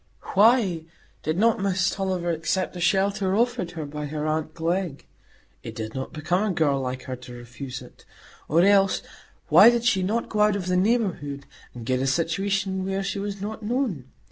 [0.33, 0.85] Why
[1.21, 5.05] did not Miss Tulliver accept the shelter offered her by her aunt Glegg?
[5.61, 8.03] It did not become a girl like her to refuse it.
[8.49, 9.03] Or else,
[9.49, 11.45] why did she not go out of the neighbourhood,
[11.75, 14.05] and get a situation where she was not known?